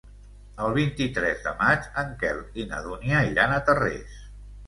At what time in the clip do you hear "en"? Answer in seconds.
2.03-2.09